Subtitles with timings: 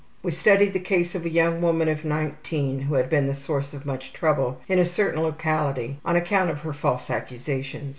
[0.23, 3.71] We studied the case of a young woman of 19 who had been the source
[3.71, 7.89] of much trouble in a certain locality on account of her false accusations.